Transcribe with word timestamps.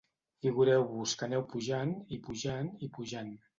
Figureu-vos 0.45 1.13
que 1.19 1.27
aneu 1.27 1.45
pujant, 1.53 1.93
i 2.17 2.21
pujant, 2.27 2.75
i 2.89 2.93
pujant 2.99 3.33